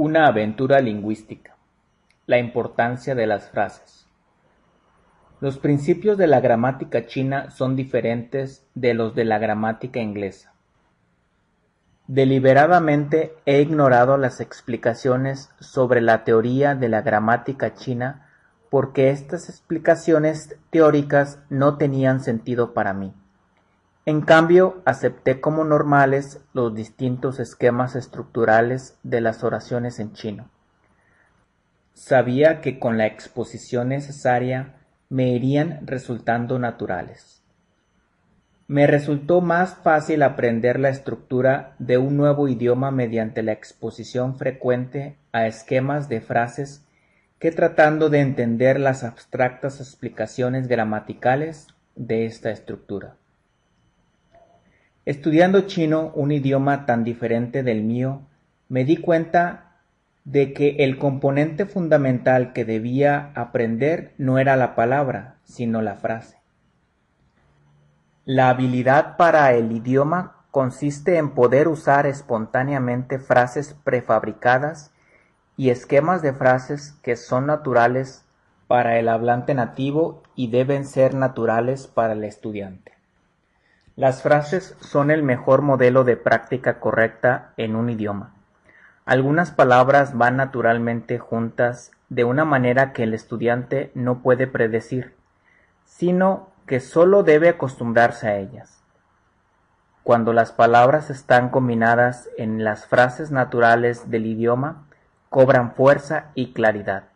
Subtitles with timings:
[0.00, 1.56] Una aventura lingüística:
[2.26, 4.06] La importancia de las frases.
[5.40, 10.52] Los principios de la gramática china son diferentes de los de la gramática inglesa.
[12.06, 18.28] Deliberadamente he ignorado las explicaciones sobre la teoría de la gramática china
[18.70, 23.14] porque estas explicaciones teóricas no tenían sentido para mí.
[24.08, 30.48] En cambio, acepté como normales los distintos esquemas estructurales de las oraciones en chino.
[31.92, 34.76] Sabía que con la exposición necesaria
[35.10, 37.42] me irían resultando naturales.
[38.66, 45.18] Me resultó más fácil aprender la estructura de un nuevo idioma mediante la exposición frecuente
[45.32, 46.82] a esquemas de frases
[47.38, 53.18] que tratando de entender las abstractas explicaciones gramaticales de esta estructura.
[55.08, 58.20] Estudiando chino, un idioma tan diferente del mío,
[58.68, 59.78] me di cuenta
[60.24, 66.36] de que el componente fundamental que debía aprender no era la palabra, sino la frase.
[68.26, 74.92] La habilidad para el idioma consiste en poder usar espontáneamente frases prefabricadas
[75.56, 78.26] y esquemas de frases que son naturales
[78.66, 82.97] para el hablante nativo y deben ser naturales para el estudiante.
[83.98, 88.32] Las frases son el mejor modelo de práctica correcta en un idioma.
[89.04, 95.16] Algunas palabras van naturalmente juntas de una manera que el estudiante no puede predecir,
[95.84, 98.84] sino que solo debe acostumbrarse a ellas.
[100.04, 104.86] Cuando las palabras están combinadas en las frases naturales del idioma,
[105.28, 107.08] cobran fuerza y claridad.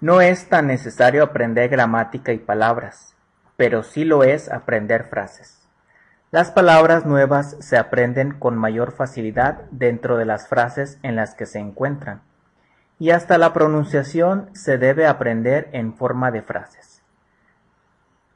[0.00, 3.13] No es tan necesario aprender gramática y palabras,
[3.56, 5.68] pero sí lo es aprender frases.
[6.30, 11.46] Las palabras nuevas se aprenden con mayor facilidad dentro de las frases en las que
[11.46, 12.22] se encuentran,
[12.98, 17.02] y hasta la pronunciación se debe aprender en forma de frases.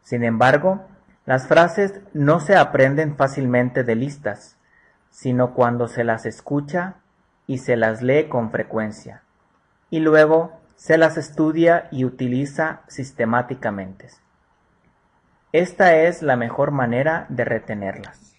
[0.03, 0.87] Sin embargo,
[1.27, 4.57] las frases no se aprenden fácilmente de listas,
[5.11, 6.95] sino cuando se las escucha
[7.47, 9.23] y se las lee con frecuencia,
[9.91, 14.11] y luego se las estudia y utiliza sistemáticamente.
[15.59, 18.38] Esta es la mejor manera de retenerlas.